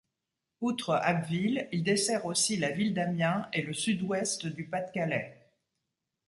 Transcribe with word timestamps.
Outre 0.61 0.95
Abbeville, 0.95 1.67
il 1.71 1.83
dessert 1.83 2.25
aussi 2.25 2.57
la 2.57 2.71
ville 2.71 2.95
d'Amiens 2.95 3.47
et 3.53 3.61
le 3.61 3.71
Sud-Ouest 3.71 4.47
du 4.47 4.65
Pas-de-Calais. 4.65 5.47